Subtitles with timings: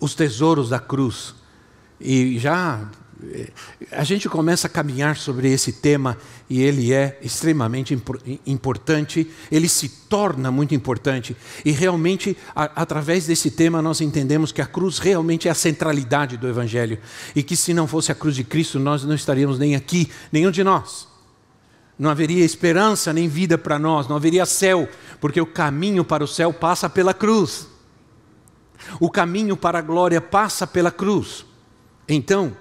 [0.00, 1.34] os tesouros da cruz.
[2.00, 2.88] E já
[3.22, 3.50] eh,
[3.92, 6.16] a gente começa a caminhar sobre esse tema
[6.48, 7.98] e ele é extremamente
[8.46, 11.36] importante, ele se torna muito importante.
[11.64, 16.36] E realmente, a, através desse tema, nós entendemos que a cruz realmente é a centralidade
[16.36, 16.98] do Evangelho.
[17.34, 20.50] E que se não fosse a cruz de Cristo, nós não estaríamos nem aqui, nenhum
[20.50, 21.08] de nós.
[21.98, 24.88] Não haveria esperança nem vida para nós, não haveria céu,
[25.20, 27.68] porque o caminho para o céu passa pela cruz.
[29.00, 31.44] O caminho para a glória passa pela cruz.
[32.08, 32.56] Então,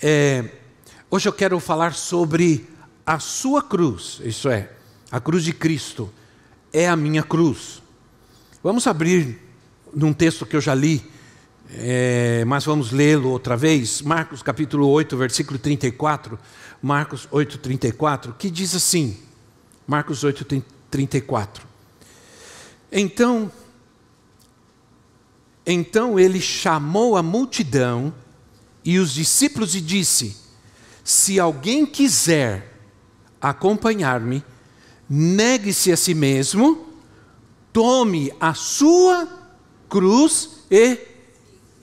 [0.00, 0.44] é,
[1.10, 2.68] hoje eu quero falar sobre
[3.06, 4.70] a sua cruz, isso é,
[5.10, 6.10] a cruz de Cristo
[6.72, 7.82] é a minha cruz.
[8.62, 9.38] Vamos abrir
[9.94, 11.04] num texto que eu já li,
[11.70, 16.38] é, mas vamos lê-lo outra vez, Marcos capítulo 8, versículo 34,
[16.82, 19.18] Marcos 8, 34, que diz assim,
[19.86, 21.66] Marcos 8, 34.
[22.90, 23.50] Então,
[25.66, 28.14] então ele chamou a multidão
[28.84, 30.36] e os discípulos e disse:
[31.02, 32.78] Se alguém quiser
[33.40, 34.44] acompanhar-me,
[35.08, 36.86] negue-se a si mesmo,
[37.72, 39.28] tome a sua
[39.88, 40.98] cruz e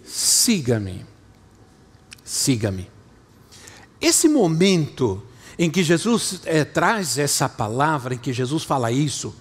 [0.04, 1.06] siga-me.
[2.24, 2.90] Siga-me.
[4.00, 5.22] Esse momento
[5.58, 9.36] em que Jesus é, traz essa palavra, em que Jesus fala isso,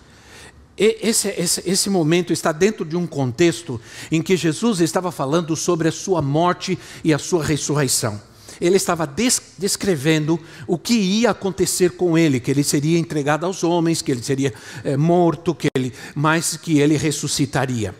[0.82, 3.78] esse, esse, esse, momento está dentro de um contexto
[4.10, 8.18] em que Jesus estava falando sobre a sua morte e a sua ressurreição.
[8.58, 13.62] Ele estava des, descrevendo o que ia acontecer com ele, que ele seria entregado aos
[13.62, 17.94] homens, que ele seria é, morto, que ele, mas que ele ressuscitaria.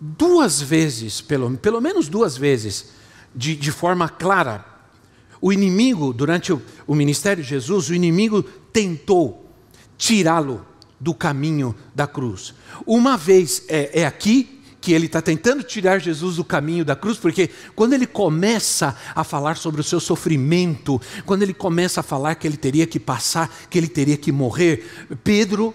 [0.00, 2.90] Duas vezes, pelo, pelo menos duas vezes,
[3.34, 4.64] de, de forma clara,
[5.40, 8.40] o inimigo, durante o, o ministério de Jesus, o inimigo
[8.72, 9.50] tentou
[9.98, 10.70] tirá-lo
[11.02, 12.54] do caminho da cruz.
[12.86, 17.18] Uma vez é, é aqui que ele está tentando tirar Jesus do caminho da cruz,
[17.18, 22.36] porque quando ele começa a falar sobre o seu sofrimento, quando ele começa a falar
[22.36, 24.88] que ele teria que passar, que ele teria que morrer,
[25.24, 25.74] Pedro,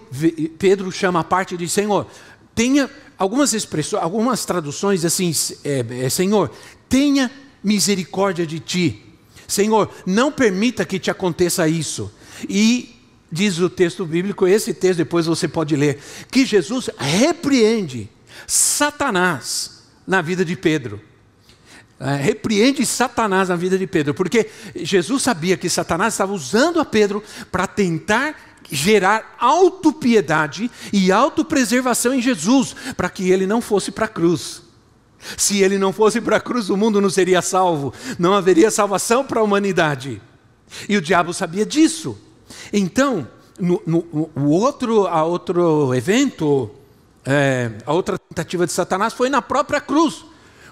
[0.58, 2.08] Pedro chama a parte e diz: Senhor,
[2.56, 5.34] tenha algumas expressões, algumas traduções assim,
[5.64, 6.52] é, é, Senhor,
[6.88, 7.30] tenha
[7.62, 9.04] misericórdia de ti.
[9.46, 12.12] Senhor, não permita que te aconteça isso.
[12.48, 12.97] E
[13.32, 16.00] diz o texto bíblico, esse texto depois você pode ler,
[16.32, 18.10] que Jesus repreende
[18.46, 21.02] Satanás na vida de Pedro.
[22.00, 26.86] É, repreende Satanás na vida de Pedro, porque Jesus sabia que Satanás estava usando a
[26.86, 28.36] Pedro para tentar
[28.70, 34.62] gerar autopiedade e autopreservação em Jesus, para que ele não fosse para a cruz.
[35.36, 39.26] Se ele não fosse para a cruz, o mundo não seria salvo, não haveria salvação
[39.26, 40.22] para a humanidade.
[40.88, 42.18] E o diabo sabia disso.
[42.72, 43.28] Então,
[43.60, 46.70] no, no, o outro, a outro evento,
[47.26, 50.26] é, a outra tentativa de Satanás foi na própria cruz,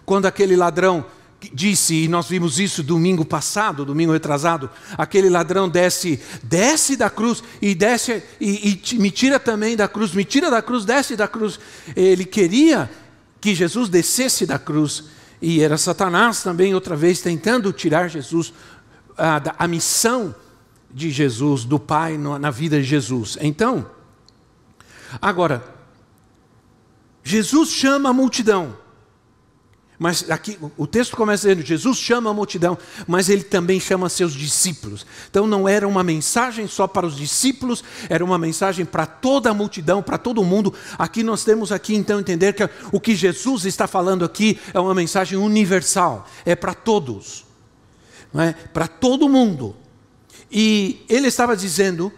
[0.06, 1.06] quando aquele ladrão
[1.54, 7.44] disse, e nós vimos isso domingo passado, domingo retrasado, aquele ladrão desce, desce da cruz
[7.62, 11.28] e desce e, e me tira também da cruz, me tira da cruz, desce da
[11.28, 11.60] cruz.
[11.96, 12.90] Ele queria
[13.40, 15.06] que Jesus descesse da cruz
[15.42, 18.54] e era Satanás também outra vez tentando tirar Jesus
[19.18, 20.34] a, a missão
[20.96, 23.38] de Jesus, do Pai na vida de Jesus.
[23.42, 23.86] Então,
[25.22, 25.62] agora,
[27.22, 28.78] Jesus chama a multidão.
[30.00, 34.34] Mas aqui o texto começa dizendo: Jesus chama a multidão, mas ele também chama seus
[34.34, 35.06] discípulos.
[35.30, 39.54] Então não era uma mensagem só para os discípulos, era uma mensagem para toda a
[39.54, 40.74] multidão, para todo mundo.
[40.98, 44.94] Aqui nós temos aqui então entender que o que Jesus está falando aqui é uma
[44.94, 47.46] mensagem universal, é para todos,
[48.34, 48.52] é?
[48.52, 49.76] Para todo mundo.
[50.52, 52.12] E ele estava dizendo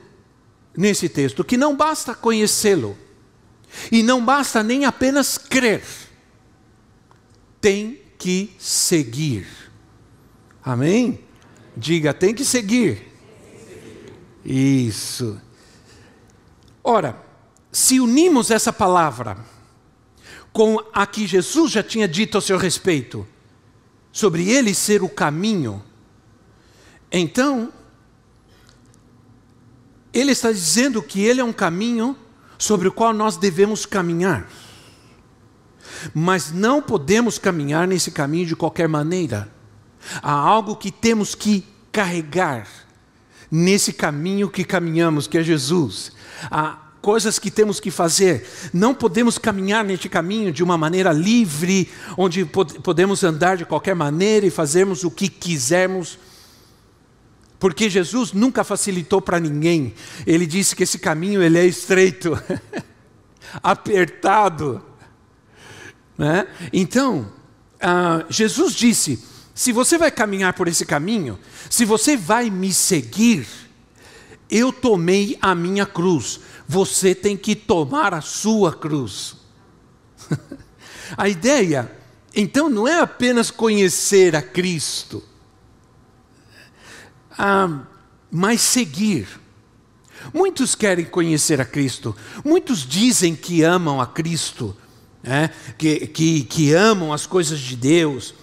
[0.75, 2.97] nesse texto que não basta conhecê-lo,
[3.91, 5.83] e não basta nem apenas crer,
[7.59, 9.47] tem que seguir.
[10.63, 11.19] Amém?
[11.75, 13.07] Diga, tem que seguir.
[14.43, 15.39] Isso.
[16.83, 17.21] Ora,
[17.71, 19.37] se unimos essa palavra
[20.53, 23.27] com a que Jesus já tinha dito a seu respeito,
[24.11, 25.83] sobre ele ser o caminho,
[27.11, 27.71] então
[30.19, 32.17] ele está dizendo que ele é um caminho
[32.57, 34.49] sobre o qual nós devemos caminhar.
[36.13, 39.51] Mas não podemos caminhar nesse caminho de qualquer maneira.
[40.21, 42.67] Há algo que temos que carregar
[43.51, 46.11] nesse caminho que caminhamos, que é Jesus.
[46.49, 48.45] Há coisas que temos que fazer.
[48.73, 54.45] Não podemos caminhar neste caminho de uma maneira livre, onde podemos andar de qualquer maneira
[54.45, 56.17] e fazermos o que quisermos.
[57.59, 59.93] Porque Jesus nunca facilitou para ninguém.
[60.25, 62.41] Ele disse que esse caminho ele é estreito,
[63.63, 64.83] apertado.
[66.17, 66.47] Né?
[66.71, 67.31] Então,
[67.81, 69.23] ah, Jesus disse:
[69.55, 71.39] se você vai caminhar por esse caminho,
[71.69, 73.47] se você vai me seguir,
[74.49, 79.35] eu tomei a minha cruz você tem que tomar a sua cruz.
[81.17, 81.89] a ideia,
[82.35, 85.23] então, não é apenas conhecer a Cristo,
[87.37, 87.81] ah,
[88.31, 89.27] mas seguir.
[90.33, 94.75] Muitos querem conhecer a Cristo, muitos dizem que amam a Cristo,
[95.23, 98.33] é, que, que, que, amam as coisas de Deus,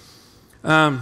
[0.62, 1.00] ah,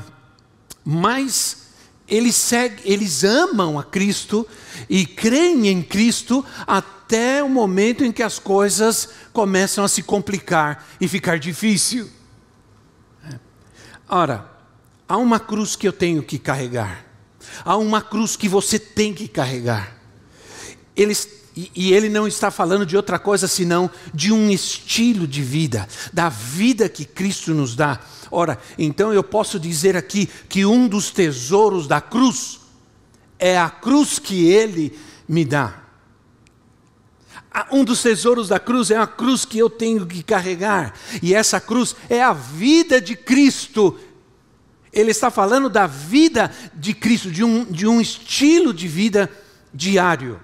[0.85, 1.69] mas
[2.09, 4.47] eles, seguem, eles amam a Cristo
[4.89, 10.87] e creem em Cristo até o momento em que as coisas começam a se complicar
[11.01, 12.09] e ficar difícil.
[14.09, 14.51] Ora,
[15.09, 17.05] há uma cruz que eu tenho que carregar,
[17.65, 19.97] há uma cruz que você tem que carregar.
[20.97, 25.43] Eles, e, e ele não está falando de outra coisa senão de um estilo de
[25.43, 28.01] vida, da vida que Cristo nos dá
[28.35, 32.61] Ora, então eu posso dizer aqui que um dos tesouros da cruz
[33.39, 34.99] é a cruz que ele
[35.29, 35.83] me dá.
[37.71, 41.61] Um dos tesouros da cruz é a cruz que eu tenho que carregar, e essa
[41.61, 44.01] cruz é a vida de Cristo.
[44.93, 49.31] Ele está falando da vida de Cristo, de um, de um estilo de vida
[49.73, 50.39] diário.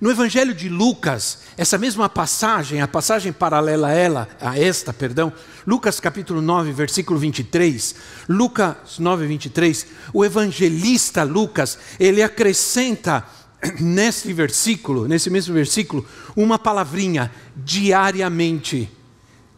[0.00, 5.32] No Evangelho de Lucas, essa mesma passagem, a passagem paralela a ela, a esta, perdão,
[5.64, 7.94] Lucas capítulo 9, versículo 23,
[8.28, 13.24] Lucas 9, 23, o evangelista Lucas, ele acrescenta
[13.78, 16.04] nesse versículo, nesse mesmo versículo,
[16.34, 18.90] uma palavrinha, diariamente,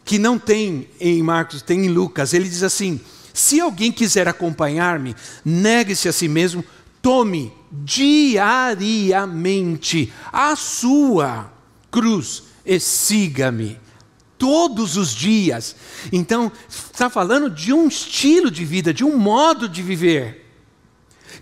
[0.05, 2.33] que não tem em Marcos, tem em Lucas.
[2.33, 3.01] Ele diz assim:
[3.37, 6.65] se alguém quiser acompanhar-me, negue-se a si mesmo,
[7.03, 9.21] tome diariamente
[10.33, 11.53] a sua
[11.91, 13.79] cruz e siga-me.
[14.39, 15.75] Todos os dias.
[16.11, 20.43] Então, está falando de um estilo de vida, de um modo de viver,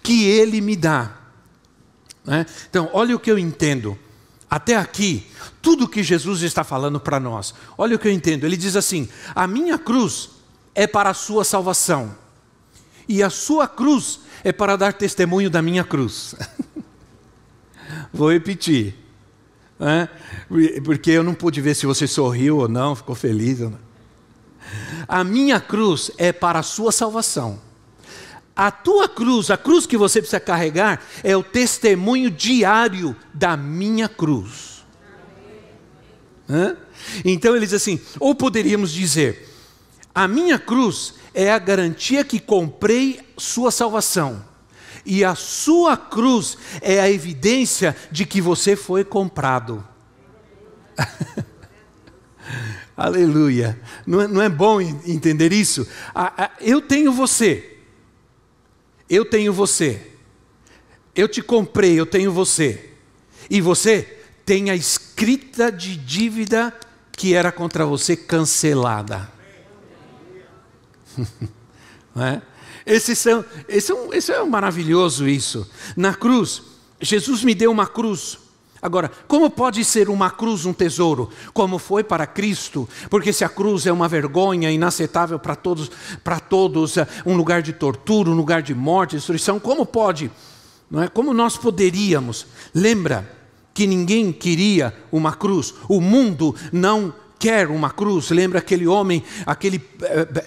[0.03, 1.15] que Ele me dá.
[2.25, 2.45] Né?
[2.69, 3.97] Então, olha o que eu entendo.
[4.50, 5.25] Até aqui,
[5.62, 7.53] tudo que Jesus está falando para nós.
[7.77, 8.44] Olha o que eu entendo.
[8.45, 10.34] Ele diz assim: a minha cruz
[10.75, 12.16] é para a sua salvação,
[13.07, 16.36] e a sua cruz é para dar testemunho da minha cruz.
[18.13, 18.95] Vou repetir.
[19.80, 20.10] Né?
[20.83, 23.86] Porque eu não pude ver se você sorriu ou não, ficou feliz ou não.
[25.07, 27.60] A minha cruz é para a sua salvação.
[28.56, 34.07] A tua cruz, a cruz que você precisa carregar, é o testemunho diário da minha
[34.07, 34.86] cruz.
[37.24, 39.55] Então ele diz assim: ou poderíamos dizer,
[40.15, 44.41] a minha cruz é a garantia que comprei sua salvação.
[45.06, 49.85] E a sua cruz é a evidência de que você foi comprado.
[52.95, 53.77] Aleluia.
[54.07, 55.85] Não é, não é, bom entender isso?
[56.61, 57.78] Eu tenho você.
[59.09, 60.11] Eu tenho você.
[61.13, 62.92] Eu te comprei, eu tenho você.
[63.49, 66.73] E você tem a escrita de dívida
[67.11, 69.34] que era contra você cancelada.
[72.18, 72.42] É?
[72.86, 75.69] Esse, são, esse, é um, esse é um maravilhoso isso.
[75.98, 76.62] Na cruz,
[77.02, 78.38] Jesus me deu uma cruz.
[78.81, 81.30] Agora, como pode ser uma cruz um tesouro?
[81.54, 82.88] Como foi para Cristo?
[83.10, 85.92] Porque se a cruz é uma vergonha inaceitável para todos,
[86.24, 90.31] para todos, é um lugar de tortura, um lugar de morte, destruição, como pode?
[90.90, 91.07] Não é?
[91.07, 92.45] Como nós poderíamos?
[92.74, 93.30] Lembra
[93.74, 95.74] que ninguém queria uma cruz.
[95.90, 97.14] O mundo não
[97.45, 98.31] quer uma cruz.
[98.31, 99.80] Lembra aquele homem, aquele,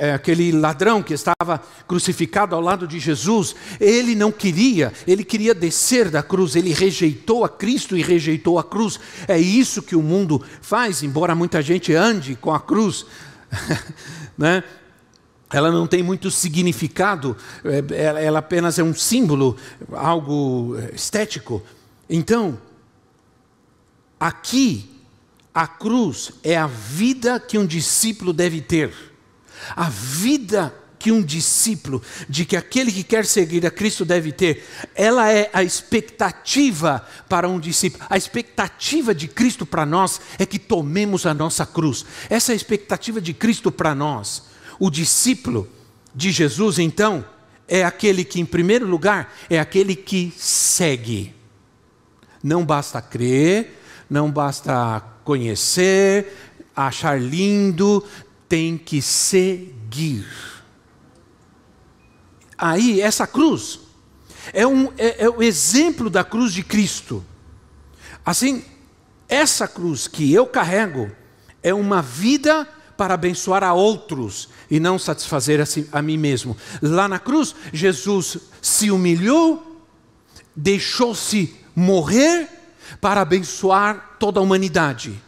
[0.00, 3.54] é, aquele ladrão que estava crucificado ao lado de Jesus?
[3.78, 8.64] Ele não queria, ele queria descer da cruz, ele rejeitou a Cristo e rejeitou a
[8.64, 8.98] cruz.
[9.28, 13.06] É isso que o mundo faz, embora muita gente ande com a cruz.
[14.36, 14.64] né?
[15.52, 17.36] ela não tem muito significado,
[17.96, 19.56] ela apenas é um símbolo,
[19.92, 21.62] algo estético.
[22.10, 22.58] Então,
[24.18, 24.97] aqui
[25.58, 28.94] a cruz é a vida que um discípulo deve ter.
[29.74, 34.64] A vida que um discípulo, de que aquele que quer seguir a Cristo deve ter,
[34.94, 38.04] ela é a expectativa para um discípulo.
[38.08, 42.06] A expectativa de Cristo para nós é que tomemos a nossa cruz.
[42.30, 44.44] Essa é a expectativa de Cristo para nós.
[44.78, 45.68] O discípulo
[46.14, 47.24] de Jesus, então,
[47.66, 51.34] é aquele que, em primeiro lugar, é aquele que segue.
[52.44, 53.77] Não basta crer,
[54.08, 58.04] não basta conhecer, achar lindo,
[58.48, 60.26] tem que seguir.
[62.56, 63.80] Aí, essa cruz
[64.52, 67.24] é, um, é, é o exemplo da cruz de Cristo.
[68.24, 68.64] Assim,
[69.28, 71.10] essa cruz que eu carrego
[71.62, 76.56] é uma vida para abençoar a outros e não satisfazer a, si, a mim mesmo.
[76.82, 79.84] Lá na cruz, Jesus se humilhou,
[80.56, 82.57] deixou-se morrer
[83.00, 85.20] para abençoar toda a humanidade.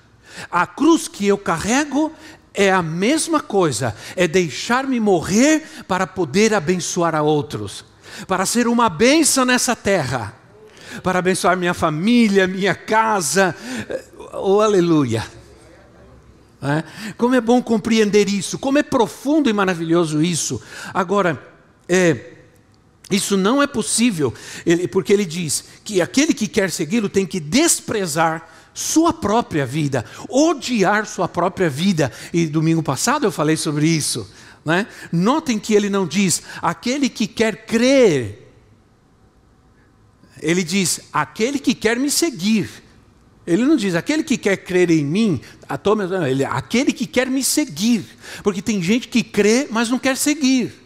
[0.50, 2.12] A cruz que eu carrego
[2.53, 7.85] é a mesma coisa, é deixar-me morrer para poder abençoar a outros,
[8.27, 10.35] para ser uma bênção nessa terra,
[11.03, 13.55] para abençoar minha família, minha casa.
[14.33, 15.25] Oh, aleluia!
[16.62, 16.85] É?
[17.17, 20.61] Como é bom compreender isso, como é profundo e maravilhoso isso.
[20.93, 21.41] Agora,
[21.89, 22.40] é,
[23.11, 24.33] isso não é possível,
[24.93, 31.07] porque ele diz que aquele que quer segui-lo tem que desprezar sua própria vida, odiar
[31.07, 32.12] sua própria vida.
[32.33, 34.31] E domingo passado eu falei sobre isso.
[34.64, 34.87] Né?
[35.11, 38.49] Notem que ele não diz aquele que quer crer,
[40.40, 42.69] ele diz aquele que quer me seguir.
[43.47, 45.40] Ele não diz aquele que quer crer em mim,
[46.29, 48.05] ele, aquele que quer me seguir.
[48.45, 50.80] Porque tem gente que crê, mas não quer seguir.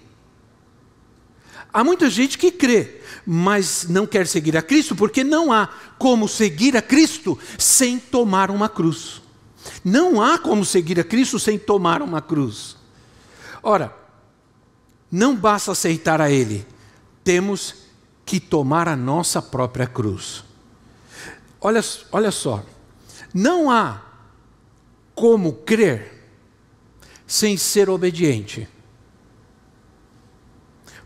[1.74, 6.28] Há muita gente que crê, mas não quer seguir a Cristo, porque não há como
[6.28, 9.20] seguir a Cristo sem tomar uma cruz.
[9.84, 12.76] Não há como seguir a Cristo sem tomar uma cruz.
[13.60, 13.92] Ora,
[15.10, 16.64] não basta aceitar a Ele,
[17.24, 17.74] temos
[18.24, 20.44] que tomar a nossa própria cruz.
[21.60, 21.80] Olha,
[22.12, 22.64] olha só,
[23.34, 24.00] não há
[25.12, 26.24] como crer
[27.26, 28.68] sem ser obediente.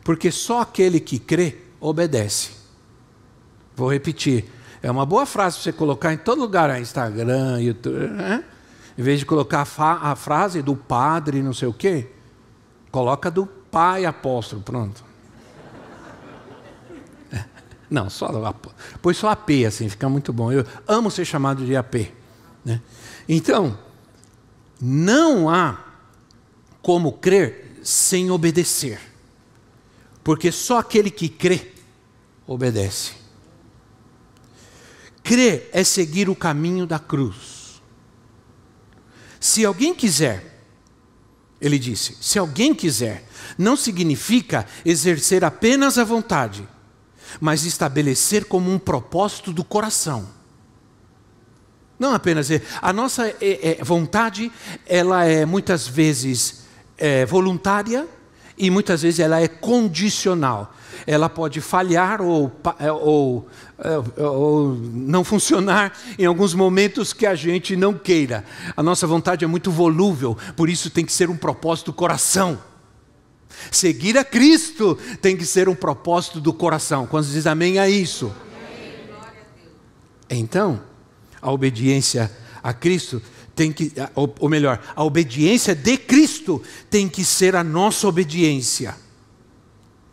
[0.08, 2.52] Porque só aquele que crê obedece.
[3.76, 4.50] Vou repetir.
[4.82, 8.42] É uma boa frase para você colocar em todo lugar, Instagram, YouTube, né?
[8.96, 12.10] Em vez de colocar a, a frase do padre, não sei o quê,
[12.90, 15.04] coloca do pai apóstolo, pronto.
[17.90, 18.30] Não, só
[19.02, 20.50] pois só AP, assim, fica muito bom.
[20.50, 22.14] Eu amo ser chamado de AP.
[22.64, 22.80] Né?
[23.28, 23.78] Então,
[24.80, 25.84] não há
[26.80, 29.07] como crer sem obedecer.
[30.28, 31.72] Porque só aquele que crê
[32.46, 33.12] obedece.
[35.22, 37.80] Crer é seguir o caminho da cruz.
[39.40, 40.66] Se alguém quiser,
[41.58, 46.68] ele disse, se alguém quiser, não significa exercer apenas a vontade,
[47.40, 50.28] mas estabelecer como um propósito do coração.
[51.98, 52.50] Não apenas
[52.82, 54.52] a nossa é, é, vontade,
[54.84, 56.64] ela é muitas vezes
[56.98, 58.06] é, voluntária,
[58.58, 60.74] e muitas vezes ela é condicional.
[61.06, 63.48] Ela pode falhar ou, é, ou,
[63.78, 68.44] é, ou, não funcionar em alguns momentos que a gente não queira.
[68.76, 72.58] A nossa vontade é muito volúvel, por isso tem que ser um propósito do coração.
[73.70, 77.06] Seguir a Cristo tem que ser um propósito do coração.
[77.06, 78.32] Quando diz amém a isso?
[80.28, 80.80] Então,
[81.40, 82.30] a obediência
[82.62, 83.22] a Cristo
[83.58, 88.94] tem que, ou melhor, a obediência de Cristo tem que ser a nossa obediência.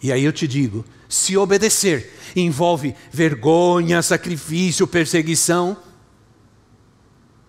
[0.02, 5.78] E aí eu te digo: se obedecer envolve vergonha, sacrifício, perseguição,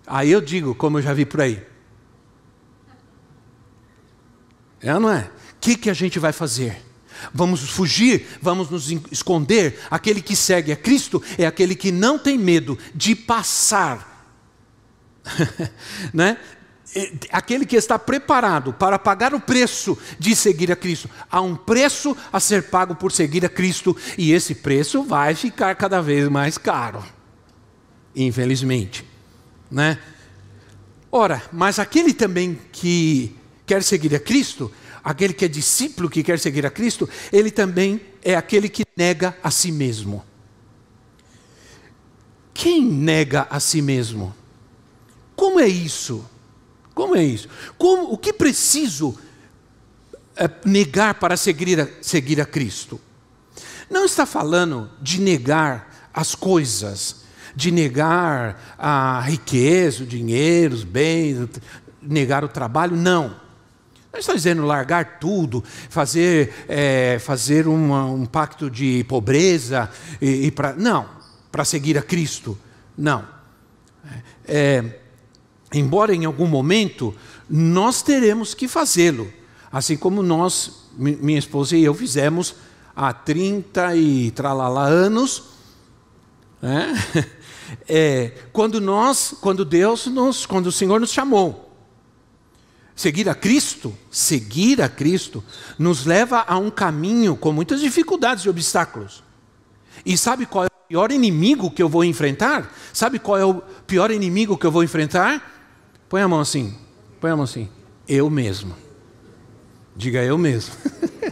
[0.06, 1.66] aí eu digo, como eu já vi por aí.
[4.82, 5.30] É ou não é?
[5.56, 6.76] O que, que a gente vai fazer?
[7.32, 9.80] Vamos fugir, vamos nos esconder.
[9.90, 14.15] Aquele que segue a Cristo é aquele que não tem medo de passar
[16.12, 16.37] né?
[17.30, 21.11] Aquele que está preparado para pagar o preço de seguir a Cristo.
[21.30, 25.75] Há um preço a ser pago por seguir a Cristo, e esse preço vai ficar
[25.75, 27.04] cada vez mais caro.
[28.14, 29.04] Infelizmente.
[29.71, 29.99] Né?
[31.11, 36.38] Ora, mas aquele também que quer seguir a Cristo, aquele que é discípulo que quer
[36.38, 40.25] seguir a Cristo, ele também é aquele que nega a si mesmo.
[42.54, 44.35] Quem nega a si mesmo?
[45.37, 46.25] Como é isso?
[46.95, 47.47] Como é isso?
[47.76, 49.16] Como, o que preciso
[50.35, 52.99] é, negar para seguir a, seguir a Cristo?
[53.90, 57.25] Não está falando de negar as coisas,
[57.55, 61.49] de negar a riqueza, o dinheiro, os bens,
[62.00, 63.47] negar o trabalho, não.
[64.11, 69.90] Não está dizendo largar tudo, fazer, é, fazer uma, um pacto de pobreza
[70.21, 70.73] e, e para.
[70.73, 71.07] Não,
[71.52, 72.59] para seguir a Cristo.
[72.97, 73.26] Não.
[74.47, 75.00] É,
[75.73, 77.14] embora em algum momento
[77.49, 79.32] nós teremos que fazê-lo,
[79.70, 82.56] assim como nós, minha esposa e eu, fizemos
[82.94, 85.44] há 30 e tralala anos,
[86.61, 86.94] né?
[87.88, 91.64] é, quando nós, quando Deus nos, quando o Senhor nos chamou.
[92.94, 95.44] Seguir a Cristo, seguir a Cristo,
[95.78, 99.23] nos leva a um caminho com muitas dificuldades e obstáculos.
[100.04, 102.75] E sabe qual é o pior inimigo que eu vou enfrentar?
[102.94, 105.55] Sabe qual é o pior inimigo que eu vou enfrentar?
[106.08, 106.76] Põe a mão assim,
[107.20, 107.68] põe a mão assim.
[108.08, 108.76] Eu mesmo.
[109.96, 110.75] Diga eu mesmo.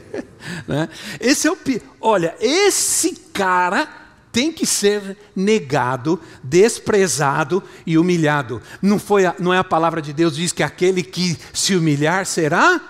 [0.67, 0.89] né?
[1.21, 1.59] Esse é o.
[2.01, 3.89] Olha, esse cara
[4.33, 8.61] tem que ser negado, desprezado e humilhado.
[8.83, 12.27] Não, foi a, não é a palavra de Deus diz que aquele que se humilhar
[12.27, 12.81] será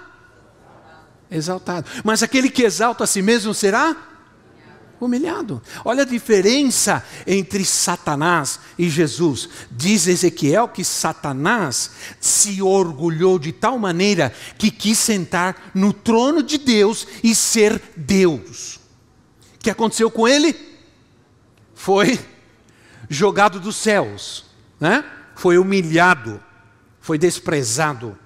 [1.31, 1.87] exaltado.
[2.03, 4.14] Mas aquele que exalta a si mesmo será
[5.01, 5.63] humilhado.
[5.85, 9.49] Olha a diferença entre Satanás e Jesus.
[9.71, 16.59] Diz Ezequiel que Satanás se orgulhou de tal maneira que quis sentar no trono de
[16.59, 18.81] Deus e ser Deus.
[19.57, 20.75] O que aconteceu com ele?
[21.85, 22.19] foi
[23.11, 24.47] jogado dos céus,
[24.81, 25.05] né?
[25.37, 26.43] foi humilhado,
[26.99, 28.19] foi desprezado.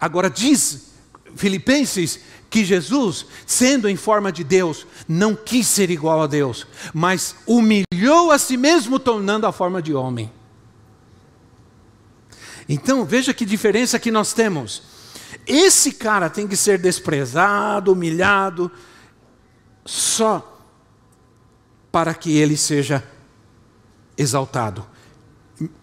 [0.00, 0.92] Agora diz
[1.34, 7.36] Filipenses que Jesus, sendo em forma de Deus, não quis ser igual a Deus, mas
[7.46, 10.32] humilhou a si mesmo, tornando a forma de homem.
[12.68, 14.82] Então, veja que diferença que nós temos.
[15.46, 18.70] Esse cara tem que ser desprezado, humilhado,
[19.84, 20.58] só
[21.90, 23.02] para que ele seja
[24.16, 24.86] exaltado.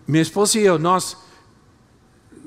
[0.08, 1.18] Minha esposa e eu, nós,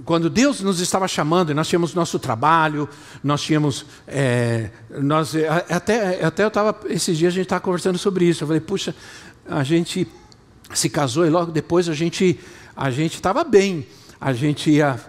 [0.05, 2.89] quando Deus nos estava chamando, nós tínhamos nosso trabalho,
[3.23, 5.35] nós tínhamos, é, nós,
[5.69, 8.95] até, até eu estava, esses dias a gente estava conversando sobre isso, eu falei, puxa,
[9.47, 10.07] a gente
[10.75, 12.39] se casou e logo depois a gente
[12.77, 13.87] a gente estava bem,
[14.21, 15.01] a gente ia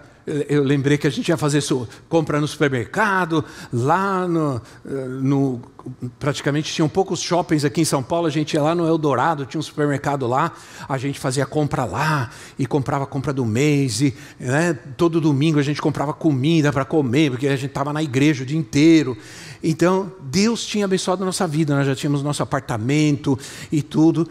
[0.48, 1.62] eu lembrei que a gente ia fazer
[2.08, 5.60] compra no supermercado, lá no, no,
[6.18, 9.58] praticamente tinham poucos shoppings aqui em São Paulo, a gente ia lá no Eldorado, tinha
[9.58, 10.52] um supermercado lá,
[10.88, 15.62] a gente fazia compra lá e comprava compra do mês e né, todo domingo a
[15.62, 19.16] gente comprava comida para comer, porque a gente estava na igreja o dia inteiro.
[19.62, 23.38] Então, Deus tinha abençoado a nossa vida, nós já tínhamos nosso apartamento
[23.70, 24.28] e tudo.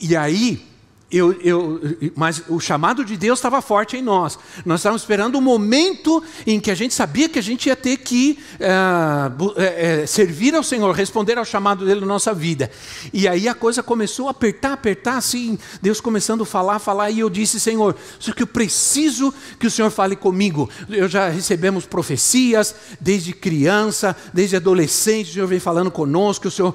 [0.00, 0.62] E aí,
[1.10, 1.80] eu, eu,
[2.16, 4.36] mas o chamado de Deus estava forte em nós.
[4.64, 7.76] Nós estávamos esperando o um momento em que a gente sabia que a gente ia
[7.76, 12.72] ter que é, servir ao Senhor, responder ao chamado dele na nossa vida.
[13.12, 17.20] E aí a coisa começou a apertar, apertar, assim, Deus começando a falar, falar, e
[17.20, 20.68] eu disse, Senhor, só que eu preciso que o Senhor fale comigo.
[20.88, 26.74] Eu já recebemos profecias desde criança, desde adolescente, o Senhor vem falando conosco, o Senhor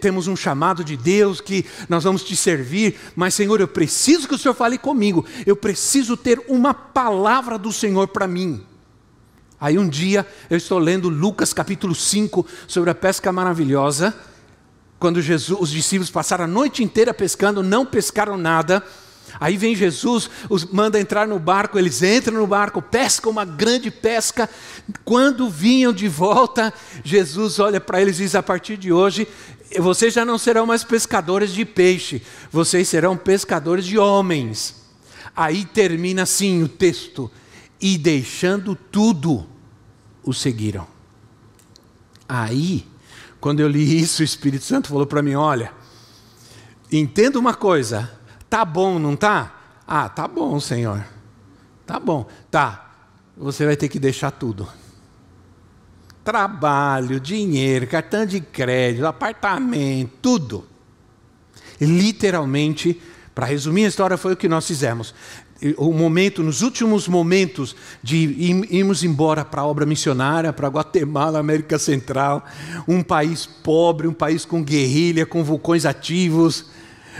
[0.00, 4.34] temos um chamado de Deus que nós vamos te servir, mas Senhor, eu preciso que
[4.34, 8.64] o Senhor fale comigo, eu preciso ter uma palavra do Senhor para mim.
[9.60, 14.14] Aí um dia eu estou lendo Lucas capítulo 5 sobre a pesca maravilhosa,
[15.00, 18.82] quando Jesus, os discípulos passaram a noite inteira pescando, não pescaram nada.
[19.40, 23.90] Aí vem Jesus, os manda entrar no barco, eles entram no barco, pescam uma grande
[23.90, 24.48] pesca.
[25.04, 26.72] Quando vinham de volta,
[27.04, 29.28] Jesus olha para eles e diz: A partir de hoje,
[29.80, 34.86] vocês já não serão mais pescadores de peixe, vocês serão pescadores de homens.
[35.34, 37.30] Aí termina assim o texto:
[37.80, 39.46] e deixando tudo,
[40.22, 40.86] o seguiram.
[42.28, 42.86] Aí,
[43.40, 45.72] quando eu li isso, o Espírito Santo falou para mim: olha,
[46.90, 48.10] entenda uma coisa,
[48.48, 49.80] tá bom, não tá?
[49.86, 51.04] Ah, tá bom, Senhor.
[51.84, 52.94] Tá bom, tá.
[53.36, 54.66] Você vai ter que deixar tudo
[56.26, 60.64] trabalho, dinheiro, cartão de crédito, apartamento, tudo.
[61.80, 63.00] literalmente,
[63.32, 65.14] para resumir a história, foi o que nós fizemos.
[65.76, 68.16] O momento, nos últimos momentos de
[68.70, 72.44] irmos embora para a obra missionária, para Guatemala, América Central,
[72.88, 76.66] um país pobre, um país com guerrilha, com vulcões ativos,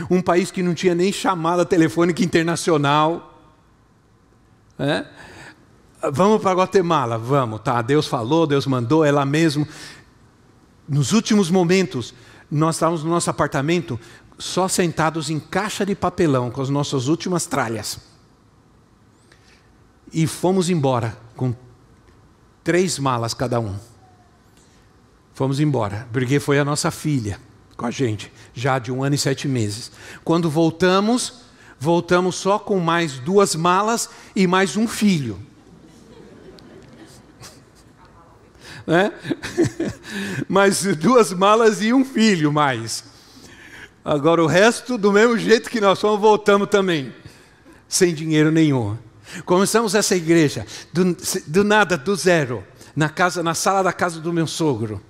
[0.09, 3.41] um país que não tinha nem chamada telefônica internacional.
[4.77, 5.05] É?
[6.11, 7.81] Vamos para Guatemala, vamos, tá?
[7.81, 9.67] Deus falou, Deus mandou, é lá mesmo.
[10.87, 12.13] Nos últimos momentos,
[12.49, 13.99] nós estávamos no nosso apartamento,
[14.37, 17.99] só sentados em caixa de papelão, com as nossas últimas tralhas.
[20.13, 21.53] E fomos embora, com
[22.63, 23.75] três malas cada um.
[25.33, 27.39] Fomos embora, porque foi a nossa filha
[27.75, 29.91] com a gente, já de um ano e sete meses.
[30.23, 31.41] Quando voltamos,
[31.79, 35.39] voltamos só com mais duas malas e mais um filho.
[38.87, 39.11] Né?
[40.47, 43.03] mais duas malas e um filho mais.
[44.03, 47.13] Agora o resto, do mesmo jeito que nós fomos, voltamos também,
[47.89, 48.97] sem dinheiro nenhum.
[49.45, 52.63] Começamos essa igreja do, do nada, do zero,
[52.95, 55.01] na casa, na sala da casa do meu sogro.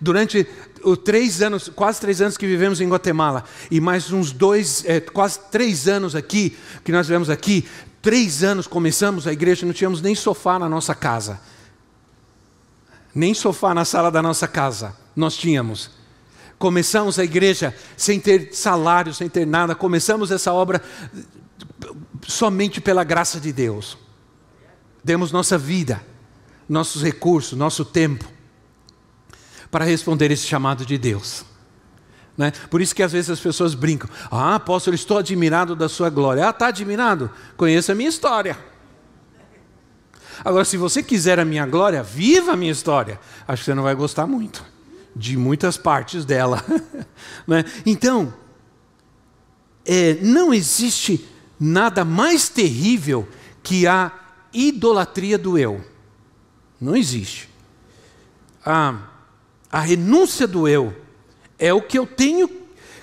[0.00, 0.44] Durante
[0.82, 4.98] os três anos, quase três anos que vivemos em Guatemala, e mais uns dois, é,
[4.98, 7.68] quase três anos aqui, que nós vivemos aqui,
[8.02, 11.40] três anos começamos a igreja, não tínhamos nem sofá na nossa casa.
[13.14, 15.90] Nem sofá na sala da nossa casa nós tínhamos.
[16.58, 19.74] Começamos a igreja sem ter salário, sem ter nada.
[19.74, 20.82] Começamos essa obra
[22.26, 23.98] somente pela graça de Deus.
[25.02, 26.02] Demos nossa vida,
[26.68, 28.32] nossos recursos, nosso tempo
[29.70, 31.44] para responder esse chamado de Deus.
[32.38, 32.52] Né?
[32.70, 36.46] Por isso que às vezes as pessoas brincam: Ah, apóstolo, estou admirado da sua glória.
[36.46, 37.30] Ah, está admirado?
[37.56, 38.56] Conheça a minha história.
[40.42, 43.20] Agora, se você quiser a minha glória, viva a minha história.
[43.46, 44.64] Acho que você não vai gostar muito
[45.14, 46.64] de muitas partes dela.
[47.46, 47.64] né?
[47.84, 48.32] Então,
[49.84, 51.28] é, não existe
[51.60, 53.28] nada mais terrível
[53.62, 54.10] que a
[54.52, 55.84] idolatria do eu.
[56.80, 57.48] Não existe.
[58.64, 58.98] A,
[59.70, 60.94] a renúncia do eu
[61.58, 62.50] é o que eu tenho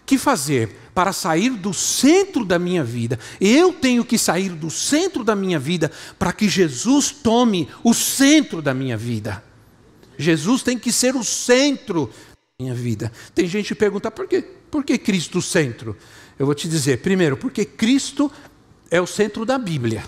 [0.05, 3.19] que fazer para sair do centro da minha vida.
[3.39, 8.61] Eu tenho que sair do centro da minha vida para que Jesus tome o centro
[8.61, 9.43] da minha vida.
[10.17, 13.11] Jesus tem que ser o centro da minha vida.
[13.33, 14.43] Tem gente que pergunta por quê?
[14.69, 15.97] Por que Cristo o centro?
[16.37, 18.31] Eu vou te dizer, primeiro, porque Cristo
[18.89, 20.03] é o centro da Bíblia.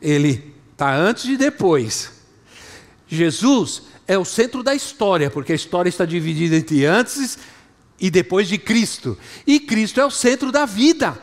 [0.00, 2.12] Ele está antes e depois.
[3.06, 7.38] Jesus é o centro da história, porque a história está dividida entre antes
[8.04, 9.16] e depois de Cristo.
[9.46, 11.18] E Cristo é o centro da vida.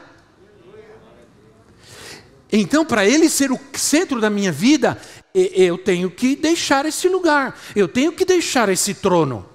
[2.51, 4.99] Então, para ele ser o centro da minha vida,
[5.31, 9.47] eu tenho que deixar esse lugar, eu tenho que deixar esse trono.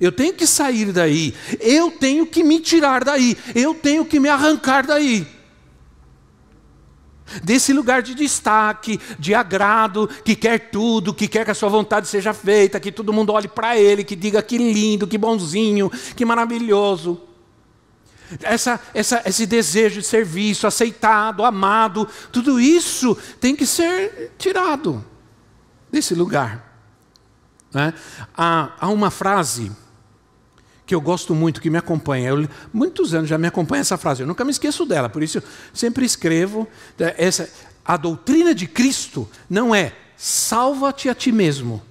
[0.00, 4.28] Eu tenho que sair daí, eu tenho que me tirar daí, eu tenho que me
[4.28, 5.26] arrancar daí
[7.42, 12.08] desse lugar de destaque, de agrado, que quer tudo, que quer que a sua vontade
[12.08, 16.24] seja feita, que todo mundo olhe para ele, que diga que lindo, que bonzinho, que
[16.24, 17.20] maravilhoso.
[18.42, 25.04] Essa, essa, esse desejo de serviço, aceitado, amado, tudo isso tem que ser tirado
[25.90, 26.72] desse lugar.
[27.72, 27.92] Né?
[28.36, 29.72] Há, há uma frase
[30.86, 32.30] que eu gosto muito, que me acompanha.
[32.30, 35.42] Eu, muitos anos já me acompanha essa frase, eu nunca me esqueço dela, por isso
[35.72, 36.68] sempre escrevo.
[36.98, 37.48] Né, essa,
[37.84, 41.82] a doutrina de Cristo não é salva-te a ti mesmo,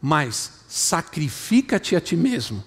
[0.00, 2.62] mas sacrifica-te a ti mesmo.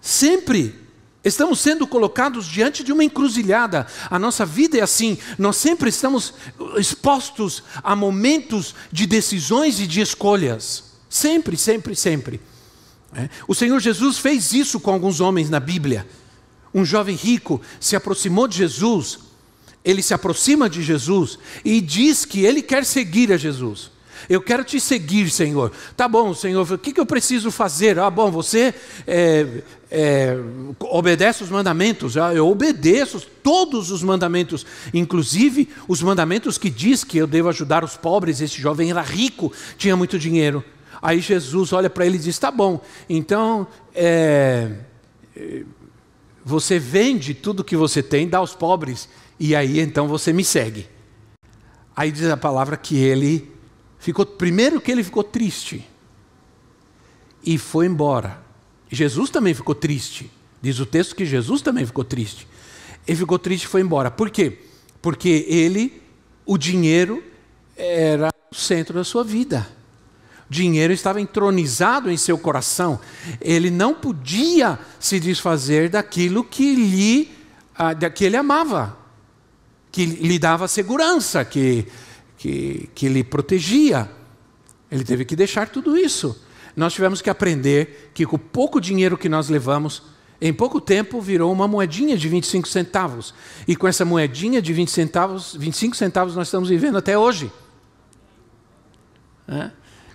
[0.00, 0.74] Sempre
[1.22, 3.86] estamos sendo colocados diante de uma encruzilhada.
[4.08, 6.32] A nossa vida é assim, nós sempre estamos
[6.76, 10.84] expostos a momentos de decisões e de escolhas.
[11.08, 12.40] Sempre, sempre, sempre.
[13.14, 13.28] É.
[13.48, 16.06] O Senhor Jesus fez isso com alguns homens na Bíblia.
[16.72, 19.18] Um jovem rico se aproximou de Jesus,
[19.84, 23.90] ele se aproxima de Jesus e diz que ele quer seguir a Jesus.
[24.28, 25.72] Eu quero te seguir, Senhor.
[25.96, 27.98] Tá bom, Senhor, o que, eu preciso fazer?
[27.98, 28.74] Ah, bom, você
[29.06, 30.36] é, é,
[30.78, 32.16] obedece os mandamentos.
[32.16, 37.82] Ah, eu obedeço todos os mandamentos, inclusive os mandamentos que diz que eu devo ajudar
[37.82, 38.40] os pobres.
[38.40, 40.62] Esse jovem era rico, tinha muito dinheiro.
[41.02, 44.76] Aí Jesus olha para ele e diz: Tá bom, então é,
[46.44, 49.08] você vende tudo que você tem, dá aos pobres,
[49.38, 50.86] e aí então você me segue.
[51.96, 53.50] Aí diz a palavra que ele
[53.98, 55.86] ficou, primeiro que ele ficou triste
[57.42, 58.42] e foi embora.
[58.90, 60.30] Jesus também ficou triste.
[60.60, 62.46] Diz o texto que Jesus também ficou triste.
[63.06, 64.10] Ele ficou triste e foi embora.
[64.10, 64.58] Por quê?
[65.00, 66.02] Porque ele,
[66.44, 67.22] o dinheiro,
[67.76, 69.79] era o centro da sua vida
[70.50, 72.98] dinheiro estava entronizado em seu coração.
[73.40, 77.30] Ele não podia se desfazer daquilo que lhe
[77.76, 78.98] ah, que ele amava,
[79.90, 81.86] que lhe dava segurança, que,
[82.36, 84.10] que, que lhe protegia.
[84.90, 86.44] Ele teve que deixar tudo isso.
[86.76, 90.02] Nós tivemos que aprender que com pouco dinheiro que nós levamos,
[90.40, 93.32] em pouco tempo virou uma moedinha de 25 centavos.
[93.66, 97.50] E com essa moedinha de 20 centavos, 25 centavos nós estamos vivendo até hoje.
[99.48, 99.70] É?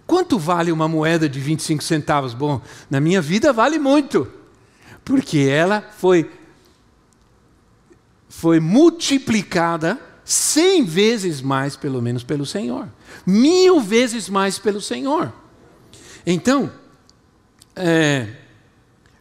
[0.08, 2.34] Quanto vale uma moeda de 25 centavos?
[2.34, 4.32] Bom, na minha vida vale muito,
[5.04, 6.30] porque ela foi,
[8.30, 12.88] foi multiplicada cem vezes mais, pelo menos, pelo Senhor,
[13.26, 15.34] mil vezes mais pelo Senhor.
[16.26, 16.72] Então,
[17.76, 18.28] é,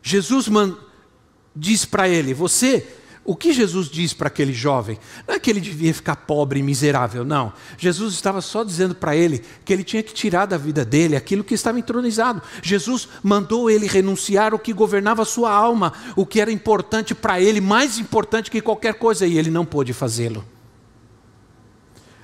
[0.02, 0.76] Jesus man,
[1.54, 2.86] diz para ele: Você
[3.24, 4.98] o que Jesus diz para aquele jovem?
[5.26, 7.54] Não é que ele devia ficar pobre e miserável, não.
[7.78, 11.42] Jesus estava só dizendo para ele que ele tinha que tirar da vida dele aquilo
[11.42, 12.42] que estava entronizado.
[12.62, 17.40] Jesus mandou ele renunciar o que governava a sua alma, o que era importante para
[17.40, 20.44] ele, mais importante que qualquer coisa, e ele não pôde fazê-lo.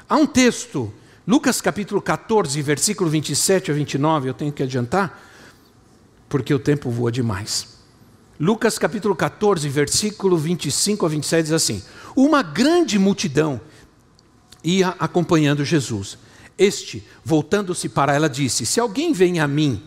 [0.06, 0.92] Há um texto,
[1.26, 5.18] Lucas capítulo 14, versículo 27 a 29, eu tenho que adiantar,
[6.28, 7.79] porque o tempo voa demais.
[8.42, 11.82] Lucas capítulo 14, versículo 25 a 27 diz assim:
[12.16, 13.60] Uma grande multidão
[14.64, 16.16] ia acompanhando Jesus.
[16.56, 19.82] Este, voltando-se para ela, disse: Se alguém vem a mim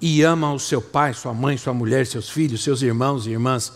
[0.00, 3.70] e ama o seu pai, sua mãe, sua mulher, seus filhos, seus irmãos e irmãs,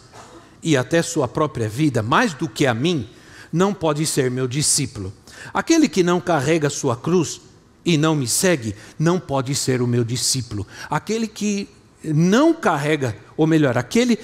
[0.62, 3.06] e até sua própria vida, mais do que a mim,
[3.52, 5.12] não pode ser meu discípulo.
[5.52, 7.42] Aquele que não carrega sua cruz
[7.84, 10.66] e não me segue, não pode ser o meu discípulo.
[10.88, 11.68] Aquele que
[12.02, 14.18] não carrega, ou melhor, aquele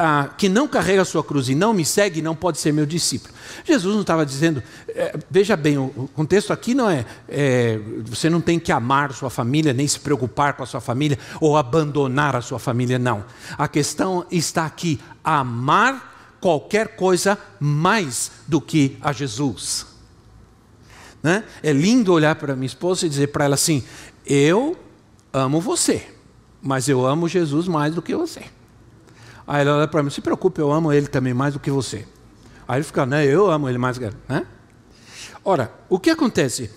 [0.00, 2.86] ah, que não carrega a sua cruz e não me segue, não pode ser meu
[2.86, 3.34] discípulo.
[3.64, 8.40] Jesus não estava dizendo, é, veja bem, o, contexto aqui não é, é, você não
[8.40, 12.40] tem que amar sua família, nem se preocupar com a sua família, ou abandonar a
[12.40, 13.24] sua família, não.
[13.58, 19.84] A questão está aqui, amar qualquer coisa mais do que a Jesus.
[21.20, 21.42] Né?
[21.60, 23.82] É lindo olhar para minha esposa e dizer para ela assim:
[24.24, 24.76] Eu
[25.32, 26.17] amo você
[26.62, 28.42] mas eu amo Jesus mais do que você.
[29.46, 32.06] Aí ela olha para mim, se preocupe, eu amo ele também mais do que você.
[32.66, 34.46] Aí ele fica, né, eu amo ele mais do né?
[35.44, 36.70] Ora, o que acontece?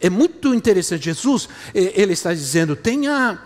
[0.00, 3.38] É muito interessante, Jesus, ele está dizendo, tenha,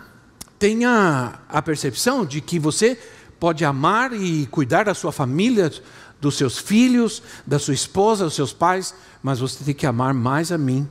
[0.58, 2.98] tenha a percepção de que você
[3.40, 5.72] pode amar e cuidar da sua família,
[6.20, 10.52] dos seus filhos, da sua esposa, dos seus pais, mas você tem que amar mais
[10.52, 10.88] a mim,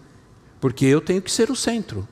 [0.59, 2.07] porque eu tenho que ser o centro.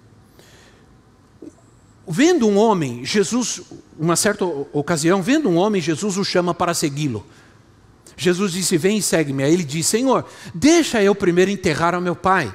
[2.07, 3.61] Vendo um homem, Jesus,
[3.97, 7.25] uma certa ocasião, vendo um homem, Jesus o chama para segui-lo.
[8.17, 9.43] Jesus disse: Vem e segue-me.
[9.43, 12.53] Aí ele diz: Senhor, deixa eu primeiro enterrar ao meu pai,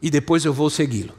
[0.00, 1.14] e depois eu vou segui-lo.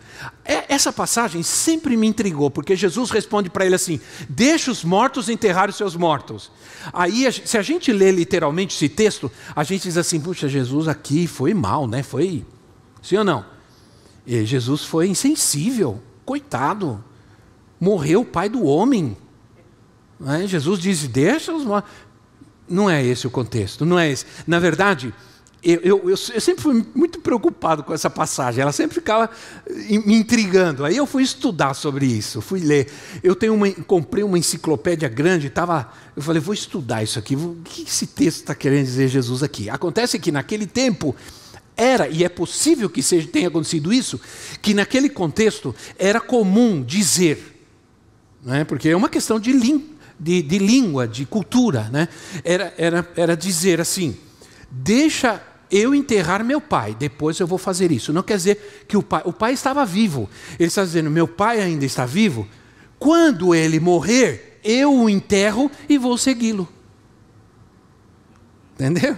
[0.46, 5.30] É, essa passagem sempre me intrigou, porque Jesus responde para ele assim: Deixa os mortos
[5.30, 6.52] enterrar os seus mortos.
[6.92, 11.28] Aí, se a gente lê literalmente esse texto, a gente diz assim: Puxa, Jesus aqui
[11.28, 12.02] foi mal, né?
[12.02, 12.46] Foi.
[13.02, 13.46] Sim ou não?
[14.26, 16.02] E Jesus foi insensível.
[16.26, 17.04] Coitado,
[17.80, 19.18] morreu o pai do homem.
[20.26, 20.48] É?
[20.48, 21.64] Jesus diz: deixa os
[22.68, 24.26] Não é esse o contexto, não é esse.
[24.48, 25.14] Na verdade,
[25.64, 29.30] eu, eu, eu, eu, sempre fui muito preocupado com essa passagem, ela sempre ficava
[30.06, 30.84] me intrigando.
[30.84, 32.92] Aí eu fui estudar sobre isso, fui ler.
[33.24, 37.38] Eu tenho uma, comprei uma enciclopédia grande, tava, eu falei, vou estudar isso aqui.
[37.38, 39.70] O que esse texto está querendo dizer Jesus aqui?
[39.70, 41.16] Acontece que naquele tempo
[41.76, 44.20] era, e é possível que seja, tenha acontecido isso,
[44.62, 47.60] que naquele contexto era comum dizer,
[48.44, 49.54] né, porque é uma questão de,
[50.20, 52.08] de, de língua, de cultura, né,
[52.44, 54.16] era, era, era dizer assim:
[54.70, 58.14] deixa eu enterrar meu pai, depois eu vou fazer isso.
[58.14, 61.60] Não quer dizer que o pai, o pai estava vivo, ele está dizendo: meu pai
[61.60, 62.48] ainda está vivo,
[63.00, 66.70] quando ele morrer, eu o enterro e vou segui-lo.
[68.76, 69.18] Entendeu?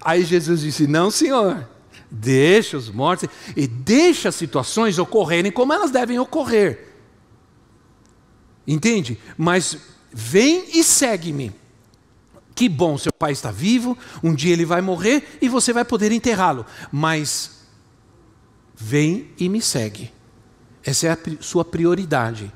[0.00, 1.68] Aí Jesus disse: Não, senhor,
[2.14, 6.92] Deixa os mortos e deixa as situações ocorrerem como elas devem ocorrer.
[8.66, 9.18] Entende?
[9.36, 9.78] Mas
[10.12, 11.54] vem e segue-me.
[12.54, 16.12] Que bom, seu pai está vivo, um dia ele vai morrer e você vai poder
[16.12, 16.66] enterrá-lo.
[16.92, 17.62] Mas
[18.74, 20.12] vem e me segue.
[20.84, 22.52] Essa é a sua prioridade.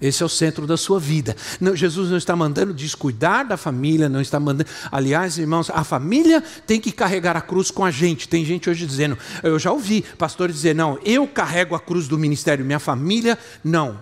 [0.00, 1.36] Esse é o centro da sua vida.
[1.60, 4.68] Não, Jesus não está mandando descuidar da família, não está mandando.
[4.90, 8.28] Aliás, irmãos, a família tem que carregar a cruz com a gente.
[8.28, 12.18] Tem gente hoje dizendo, eu já ouvi pastores dizer, não, eu carrego a cruz do
[12.18, 14.00] ministério, minha família, não.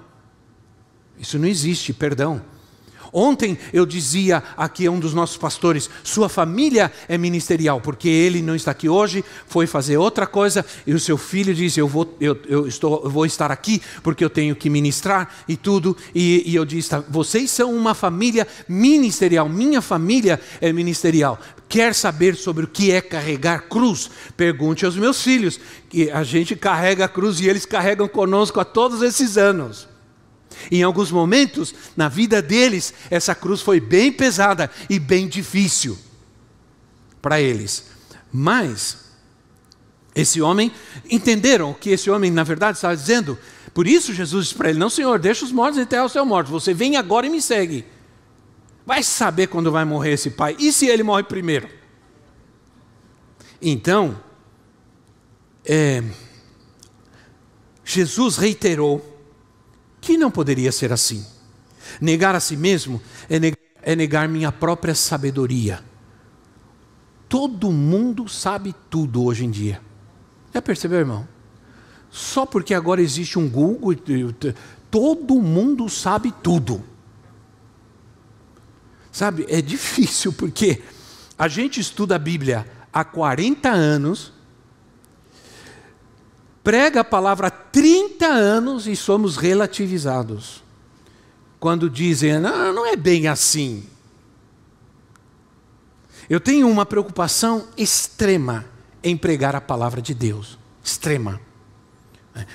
[1.19, 2.43] Isso não existe, perdão.
[3.13, 8.41] Ontem eu dizia aqui a um dos nossos pastores: sua família é ministerial, porque ele
[8.41, 12.17] não está aqui hoje, foi fazer outra coisa, e o seu filho disse: Eu vou,
[12.19, 15.95] eu, eu estou, eu vou estar aqui porque eu tenho que ministrar e tudo.
[16.15, 21.39] E, e eu disse: tá, Vocês são uma família ministerial, minha família é ministerial.
[21.69, 24.11] Quer saber sobre o que é carregar cruz?
[24.37, 28.65] Pergunte aos meus filhos, que a gente carrega a cruz e eles carregam conosco há
[28.65, 29.92] todos esses anos.
[30.71, 35.99] Em alguns momentos, na vida deles, essa cruz foi bem pesada e bem difícil
[37.21, 37.85] para eles.
[38.33, 38.99] Mas,
[40.15, 40.73] esse homem,
[41.11, 43.39] entenderam que esse homem, na verdade, estava dizendo?
[43.75, 46.51] Por isso, Jesus disse para ele: Não, Senhor, deixa os mortos enterrar o seu morto.
[46.51, 47.85] Você vem agora e me segue.
[48.85, 50.57] Vai saber quando vai morrer esse pai.
[50.59, 51.69] E se ele morre primeiro?
[53.61, 54.21] Então,
[55.65, 56.03] é,
[57.85, 59.12] Jesus reiterou
[60.03, 61.25] que não poderia ser assim.
[61.99, 65.83] Negar a si mesmo é negar é negar minha própria sabedoria.
[67.29, 69.81] Todo mundo sabe tudo hoje em dia.
[70.55, 71.27] Já percebeu, irmão?
[72.11, 73.97] Só porque agora existe um Google,
[74.91, 76.85] todo mundo sabe tudo.
[79.11, 80.83] Sabe, é difícil porque
[81.39, 84.32] a gente estuda a Bíblia há 40 anos,
[86.63, 90.63] prega a palavra há 30 anos e somos relativizados.
[91.59, 93.85] Quando dizem, não, não é bem assim.
[96.29, 98.65] Eu tenho uma preocupação extrema
[99.03, 100.59] em pregar a palavra de Deus.
[100.83, 101.41] Extrema.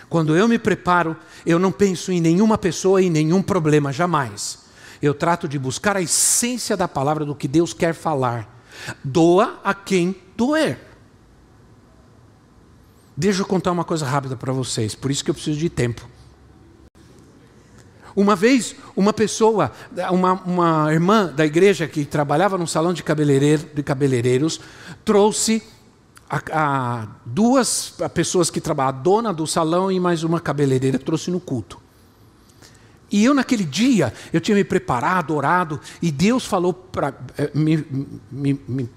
[0.10, 1.15] Quando eu me preparo,
[1.46, 4.65] eu não penso em nenhuma pessoa e nenhum problema, jamais.
[5.02, 8.62] Eu trato de buscar a essência da palavra do que Deus quer falar.
[9.04, 10.87] Doa a quem doer.
[13.20, 16.08] Deixa eu contar uma coisa rápida para vocês, por isso que eu preciso de tempo.
[18.16, 19.72] Uma vez, uma pessoa,
[20.12, 24.62] uma, uma irmã da igreja que trabalhava num salão de, cabeleireiro, de cabeleireiros,
[25.04, 25.64] trouxe
[26.30, 31.32] a, a, duas pessoas que trabalham, a dona do salão e mais uma cabeleireira, trouxe
[31.32, 31.80] no culto.
[33.12, 37.16] E eu, naquele dia, eu tinha me preparado, orado, e Deus falou para.
[37.38, 37.78] Eh, me,
[38.30, 38.90] me, me,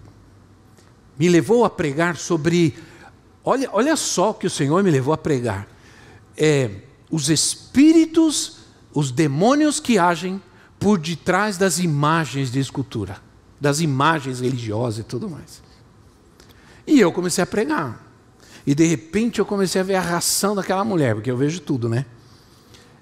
[1.18, 2.74] me levou a pregar sobre.
[3.50, 5.66] Olha, olha só o que o Senhor me levou a pregar.
[6.36, 6.70] É,
[7.10, 8.58] os espíritos,
[8.94, 10.40] os demônios que agem
[10.78, 13.16] por detrás das imagens de escultura,
[13.60, 15.60] das imagens religiosas e tudo mais.
[16.86, 18.06] E eu comecei a pregar.
[18.64, 21.88] E de repente eu comecei a ver a reação daquela mulher, porque eu vejo tudo,
[21.88, 22.06] né?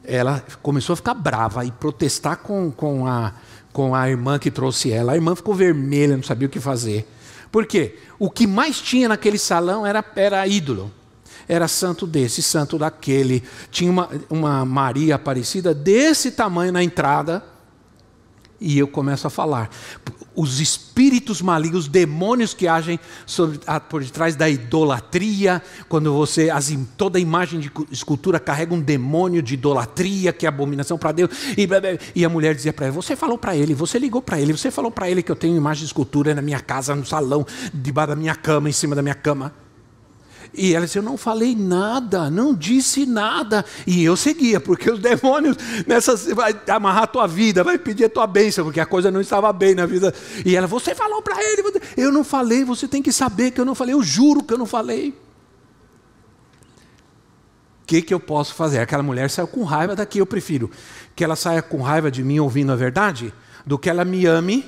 [0.09, 3.35] ela começou a ficar brava e protestar com, com, a,
[3.75, 5.13] com a irmã que trouxe ela.
[5.13, 7.07] A irmã ficou vermelha, não sabia o que fazer.
[7.51, 7.99] Por quê?
[8.19, 10.93] O que mais tinha naquele salão era, era ídolo.
[11.49, 13.43] Era santo desse, santo daquele.
[13.71, 17.43] Tinha uma, uma Maria Aparecida desse tamanho na entrada.
[18.61, 19.71] E eu começo a falar
[20.39, 23.59] os espíritos malignos, os demônios que agem sobre,
[23.91, 29.55] por detrás da idolatria, quando você, as, toda imagem de escultura carrega um demônio de
[29.55, 31.69] idolatria, que é abominação para Deus, e,
[32.15, 34.71] e, a mulher dizia para ele, você falou para ele, você ligou para ele, você
[34.71, 38.11] falou para ele que eu tenho imagem de escultura na minha casa, no salão, debaixo
[38.11, 39.53] da minha cama, em cima da minha cama.
[40.53, 43.65] E ela disse: Eu não falei nada, não disse nada.
[43.87, 45.57] E eu seguia, porque os demônios,
[45.87, 49.21] nessas, vai amarrar a tua vida, vai pedir a tua bênção, porque a coisa não
[49.21, 50.13] estava bem na vida.
[50.45, 51.63] E ela: Você falou para ele.
[51.97, 54.59] Eu não falei, você tem que saber que eu não falei, eu juro que eu
[54.59, 55.11] não falei.
[57.83, 58.81] O que, que eu posso fazer?
[58.81, 60.71] Aquela mulher saiu com raiva daqui, eu prefiro
[61.17, 63.33] que ela saia com raiva de mim ouvindo a verdade,
[63.67, 64.65] do que ela me ame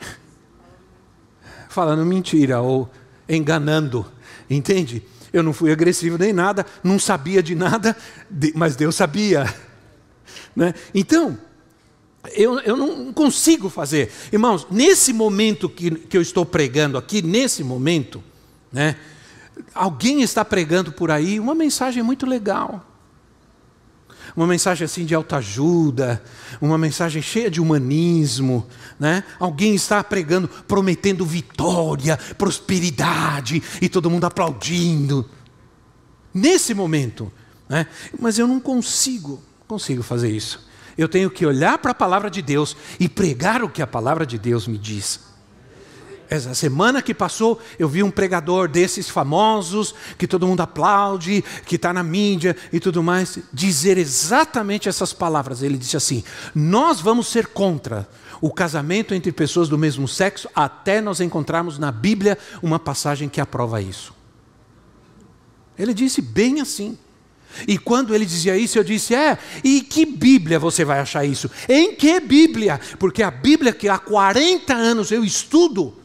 [1.68, 2.90] falando mentira ou
[3.28, 4.06] enganando.
[4.48, 5.02] Entende?
[5.32, 7.96] Eu não fui agressivo nem nada, não sabia de nada,
[8.54, 9.52] mas Deus sabia.
[10.56, 10.72] Né?
[10.94, 11.36] Então,
[12.32, 14.10] eu, eu não consigo fazer.
[14.32, 18.22] Irmãos, nesse momento que, que eu estou pregando aqui, nesse momento,
[18.72, 18.96] né,
[19.74, 22.93] alguém está pregando por aí uma mensagem muito legal
[24.36, 26.22] uma mensagem assim de autoajuda,
[26.60, 28.66] uma mensagem cheia de humanismo,
[28.98, 29.24] né?
[29.38, 35.28] Alguém está pregando, prometendo vitória, prosperidade e todo mundo aplaudindo.
[36.32, 37.32] Nesse momento,
[37.68, 37.86] né?
[38.18, 40.66] Mas eu não consigo, consigo fazer isso.
[40.96, 44.24] Eu tenho que olhar para a palavra de Deus e pregar o que a palavra
[44.24, 45.33] de Deus me diz.
[46.34, 51.76] Essa semana que passou, eu vi um pregador desses famosos, que todo mundo aplaude, que
[51.76, 55.62] está na mídia e tudo mais, dizer exatamente essas palavras.
[55.62, 58.08] Ele disse assim: Nós vamos ser contra
[58.40, 63.40] o casamento entre pessoas do mesmo sexo, até nós encontrarmos na Bíblia uma passagem que
[63.40, 64.12] aprova isso.
[65.78, 66.98] Ele disse bem assim.
[67.68, 71.48] E quando ele dizia isso, eu disse: É, e que Bíblia você vai achar isso?
[71.68, 72.80] Em que Bíblia?
[72.98, 76.02] Porque a Bíblia que há 40 anos eu estudo,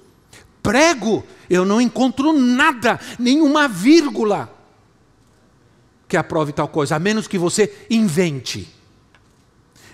[0.70, 4.56] prego, eu não encontro nada, nenhuma vírgula
[6.08, 8.72] que aprove tal coisa, a menos que você invente,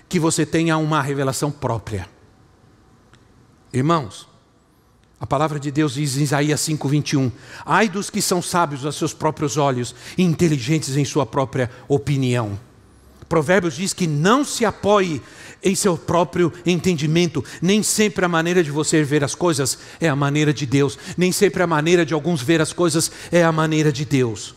[0.06, 2.06] que você tenha uma revelação própria.
[3.72, 4.28] Irmãos,
[5.18, 7.32] a palavra de Deus diz em Isaías 5:21:
[7.64, 12.60] Ai dos que são sábios a seus próprios olhos e inteligentes em sua própria opinião.
[13.28, 15.20] Provérbios diz que não se apoie
[15.62, 17.44] em seu próprio entendimento.
[17.60, 20.98] Nem sempre a maneira de você ver as coisas é a maneira de Deus.
[21.16, 24.54] Nem sempre a maneira de alguns ver as coisas é a maneira de Deus.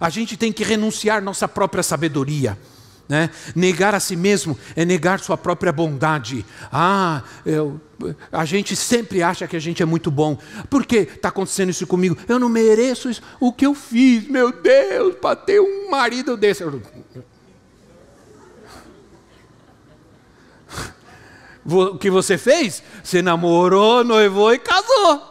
[0.00, 2.58] A gente tem que renunciar nossa própria sabedoria.
[3.08, 3.30] Né?
[3.54, 6.44] Negar a si mesmo é negar sua própria bondade.
[6.72, 7.80] Ah, eu,
[8.32, 10.36] a gente sempre acha que a gente é muito bom.
[10.68, 12.16] Por que está acontecendo isso comigo?
[12.28, 13.22] Eu não mereço isso.
[13.38, 16.64] O que eu fiz, meu Deus, para ter um marido desse.
[21.68, 22.82] O que você fez?
[23.02, 25.22] Você namorou, noivou e casou.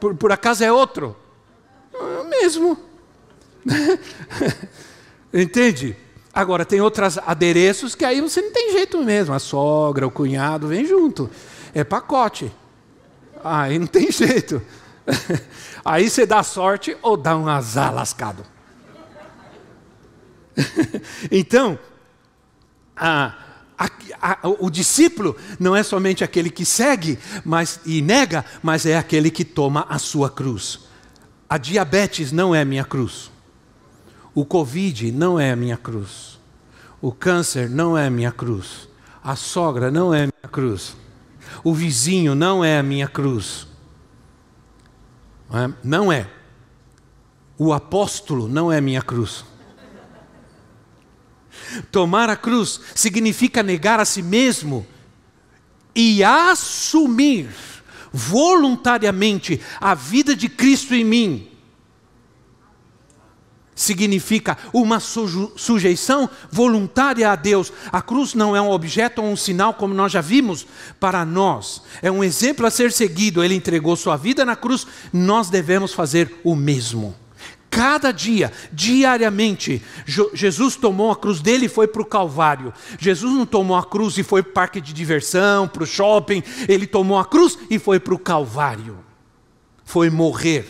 [0.00, 1.16] Por, por acaso é outro?
[1.94, 2.76] É mesmo.
[5.32, 5.96] Entende?
[6.32, 9.34] Agora, tem outros adereços que aí você não tem jeito mesmo.
[9.34, 11.30] A sogra, o cunhado, vem junto.
[11.74, 12.52] É pacote.
[13.44, 14.60] Aí não tem jeito.
[15.84, 18.44] Aí você dá sorte ou dá um azar lascado.
[21.30, 21.78] então,
[22.96, 23.34] a,
[23.80, 23.88] a,
[24.20, 29.30] a, o discípulo não é somente aquele que segue mas, e nega, mas é aquele
[29.30, 30.80] que toma a sua cruz.
[31.48, 33.30] A diabetes não é minha cruz.
[34.34, 36.38] O Covid não é minha cruz.
[37.00, 38.88] O câncer não é minha cruz.
[39.24, 40.94] A sogra não é minha cruz.
[41.64, 43.66] O vizinho não é a minha cruz.
[45.48, 45.74] Não é?
[45.82, 46.30] Não é.
[47.58, 49.44] O apóstolo não é minha cruz.
[51.90, 54.86] Tomar a cruz significa negar a si mesmo
[55.94, 57.50] e assumir
[58.12, 61.48] voluntariamente a vida de Cristo em mim.
[63.74, 67.72] Significa uma sujeição voluntária a Deus.
[67.90, 70.66] A cruz não é um objeto ou um sinal, como nós já vimos,
[70.98, 71.82] para nós.
[72.02, 73.42] É um exemplo a ser seguido.
[73.42, 77.16] Ele entregou sua vida na cruz, nós devemos fazer o mesmo.
[77.70, 79.80] Cada dia, diariamente,
[80.34, 82.74] Jesus tomou a cruz dele e foi para o Calvário.
[82.98, 86.42] Jesus não tomou a cruz e foi para o parque de diversão, para o shopping.
[86.68, 88.98] Ele tomou a cruz e foi para o Calvário.
[89.84, 90.68] Foi morrer.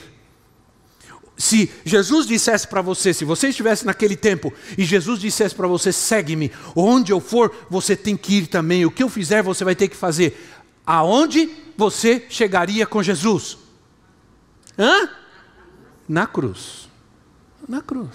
[1.39, 5.91] Se Jesus dissesse para você, se você estivesse naquele tempo e Jesus dissesse para você,
[5.91, 8.85] segue-me, onde eu for, você tem que ir também.
[8.85, 10.39] O que eu fizer, você vai ter que fazer.
[10.85, 11.49] Aonde
[11.79, 13.57] você chegaria com Jesus?
[14.79, 15.09] Hã?
[16.07, 16.90] Na cruz
[17.69, 18.11] na cruz.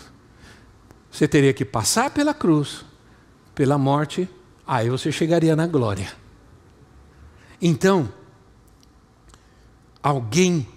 [1.12, 2.84] Você teria que passar pela cruz,
[3.54, 4.28] pela morte,
[4.68, 6.12] aí você chegaria na glória.
[7.62, 8.12] Então,
[10.04, 10.68] alguém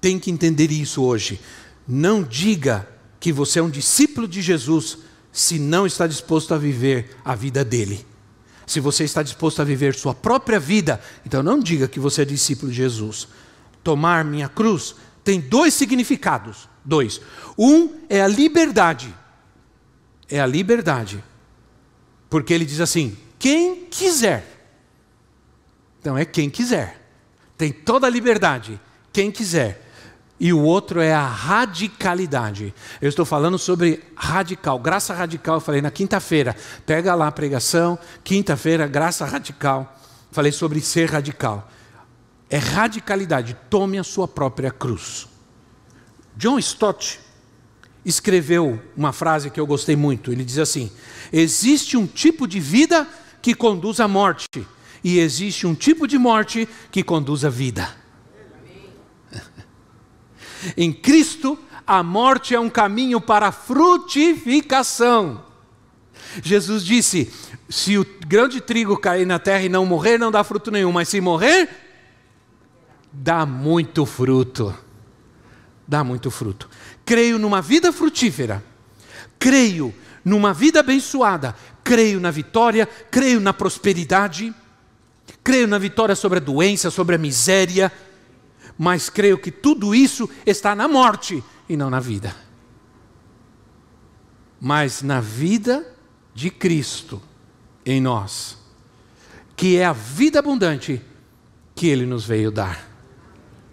[0.00, 1.40] tem que entender isso hoje.
[1.86, 2.88] Não diga
[3.20, 4.98] que você é um discípulo de Jesus
[5.32, 8.04] se não está disposto a viver a vida dele.
[8.66, 12.24] Se você está disposto a viver sua própria vida, então não diga que você é
[12.24, 13.28] discípulo de Jesus.
[13.82, 16.68] Tomar minha cruz tem dois significados.
[16.84, 17.20] Dois.
[17.58, 19.14] Um é a liberdade.
[20.28, 21.22] É a liberdade.
[22.28, 24.44] Porque ele diz assim: quem quiser.
[26.00, 27.00] Então é quem quiser.
[27.56, 28.80] Tem toda a liberdade.
[29.12, 29.80] Quem quiser.
[30.38, 32.74] E o outro é a radicalidade.
[33.00, 35.56] Eu estou falando sobre radical, graça radical.
[35.56, 36.56] Eu falei na quinta-feira.
[36.84, 39.96] Pega lá a pregação, quinta-feira, graça radical.
[40.32, 41.70] Falei sobre ser radical.
[42.50, 43.56] É radicalidade.
[43.70, 45.28] Tome a sua própria cruz.
[46.36, 47.20] John Stott
[48.04, 50.30] escreveu uma frase que eu gostei muito.
[50.32, 50.90] Ele diz assim:
[51.32, 53.08] Existe um tipo de vida
[53.40, 54.48] que conduz à morte,
[55.02, 57.88] e existe um tipo de morte que conduz à vida.
[60.76, 65.44] em Cristo, a morte é um caminho para a frutificação.
[66.42, 67.32] Jesus disse:
[67.68, 70.90] se o grão de trigo cair na terra e não morrer, não dá fruto nenhum,
[70.90, 71.68] mas se morrer,
[73.12, 74.74] dá muito fruto
[75.86, 76.68] dá muito fruto.
[77.04, 78.64] Creio numa vida frutífera,
[79.38, 84.54] creio numa vida abençoada, creio na vitória, creio na prosperidade,
[85.42, 87.92] creio na vitória sobre a doença, sobre a miséria,
[88.78, 92.34] mas creio que tudo isso está na morte e não na vida.
[94.60, 95.86] Mas na vida
[96.34, 97.20] de Cristo
[97.84, 98.56] em nós,
[99.54, 101.00] que é a vida abundante
[101.74, 102.88] que Ele nos veio dar.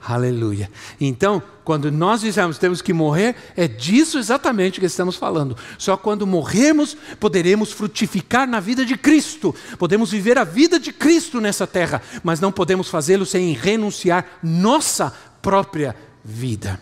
[0.01, 0.69] Aleluia.
[0.99, 1.41] Então,
[1.71, 5.55] quando nós dizemos temos que morrer, é disso exatamente que estamos falando.
[5.77, 9.55] Só quando morremos poderemos frutificar na vida de Cristo.
[9.79, 15.13] Podemos viver a vida de Cristo nessa terra, mas não podemos fazê-lo sem renunciar nossa
[15.41, 15.95] própria
[16.25, 16.77] vida.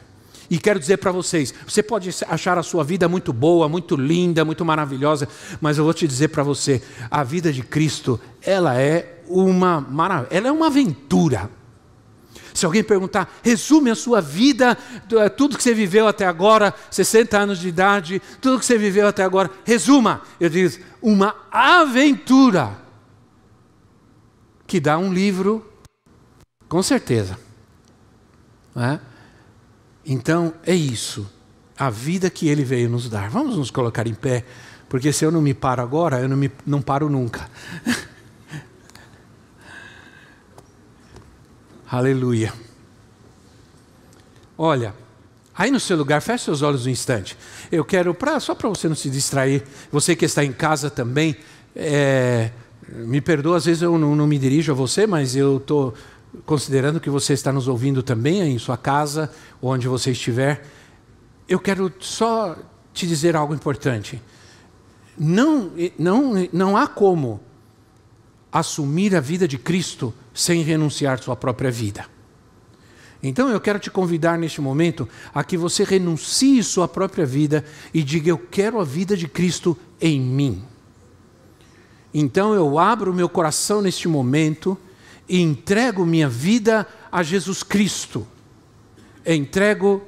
[0.49, 4.43] E quero dizer para vocês: você pode achar a sua vida muito boa, muito linda,
[4.43, 5.29] muito maravilhosa,
[5.61, 6.81] mas eu vou te dizer para você:
[7.11, 11.58] a vida de Cristo, ela é uma maravilha, ela é uma aventura.
[12.53, 14.77] Se alguém perguntar, resume a sua vida,
[15.11, 19.07] eh, tudo que você viveu até agora, 60 anos de idade, tudo que você viveu
[19.07, 20.21] até agora, resuma.
[20.39, 22.77] Eu digo, uma aventura
[24.67, 25.67] que dá um livro,
[26.67, 27.37] com certeza.
[28.75, 28.99] É?
[30.05, 31.29] Então é isso,
[31.77, 33.29] a vida que Ele veio nos dar.
[33.29, 34.45] Vamos nos colocar em pé,
[34.87, 37.49] porque se eu não me paro agora, eu não, me, não paro nunca.
[41.91, 42.53] Aleluia.
[44.55, 44.93] Olha,
[45.55, 47.35] aí no seu lugar, feche seus olhos um instante.
[47.71, 51.35] Eu quero, pra, só para você não se distrair, você que está em casa também,
[51.75, 52.51] é,
[52.91, 55.93] Me perdoa, às vezes eu não, não me dirijo a você, mas eu estou
[56.45, 59.31] considerando que você está nos ouvindo também em sua casa,
[59.61, 60.65] onde você estiver.
[61.47, 62.55] Eu quero só
[62.93, 64.21] te dizer algo importante.
[65.17, 67.41] Não, não, não há como
[68.51, 72.05] assumir a vida de Cristo sem renunciar sua própria vida.
[73.21, 78.01] Então eu quero te convidar neste momento a que você renuncie sua própria vida e
[78.01, 80.63] diga: Eu quero a vida de Cristo em mim.
[82.13, 84.77] Então eu abro meu coração neste momento
[85.27, 88.25] e entrego minha vida a Jesus Cristo.
[89.25, 90.01] entrego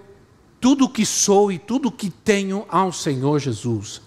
[0.61, 4.01] tudo o que sou e tudo o que tenho ao Senhor Jesus.